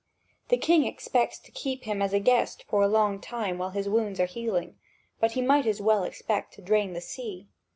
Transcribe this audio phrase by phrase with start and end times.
[0.49, 3.87] The king expects to keep him as his guest for a long time while his
[3.87, 4.79] wounds are healing;
[5.19, 7.49] but he might as well expect to drain the sea.